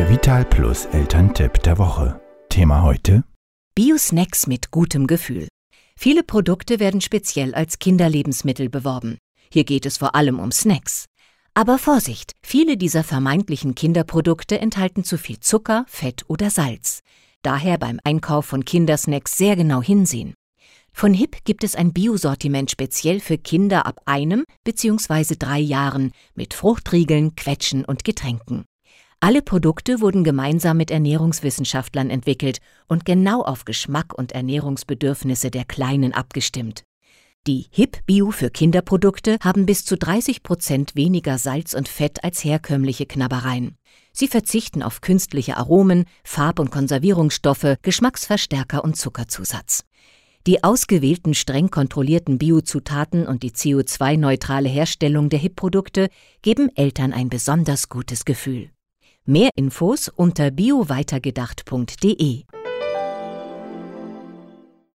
[0.00, 2.18] Der Vital Plus Elterntipp der Woche.
[2.48, 3.22] Thema heute:
[3.74, 5.46] Bio-Snacks mit gutem Gefühl.
[5.94, 9.18] Viele Produkte werden speziell als Kinderlebensmittel beworben.
[9.52, 11.04] Hier geht es vor allem um Snacks.
[11.52, 17.00] Aber Vorsicht, viele dieser vermeintlichen Kinderprodukte enthalten zu viel Zucker, Fett oder Salz.
[17.42, 20.32] Daher beim Einkauf von Kindersnacks sehr genau hinsehen.
[20.94, 25.36] Von HIP gibt es ein Biosortiment speziell für Kinder ab einem bzw.
[25.38, 28.64] drei Jahren mit Fruchtriegeln, Quetschen und Getränken.
[29.22, 36.14] Alle Produkte wurden gemeinsam mit Ernährungswissenschaftlern entwickelt und genau auf Geschmack und Ernährungsbedürfnisse der Kleinen
[36.14, 36.84] abgestimmt.
[37.46, 42.42] Die HIP Bio für Kinderprodukte haben bis zu 30 Prozent weniger Salz und Fett als
[42.44, 43.76] herkömmliche Knabbereien.
[44.10, 49.84] Sie verzichten auf künstliche Aromen, Farb- und Konservierungsstoffe, Geschmacksverstärker und Zuckerzusatz.
[50.46, 56.08] Die ausgewählten streng kontrollierten Biozutaten und die CO2-neutrale Herstellung der HIP-Produkte
[56.40, 58.70] geben Eltern ein besonders gutes Gefühl.
[59.26, 62.44] Mehr Infos unter bioweitergedacht.de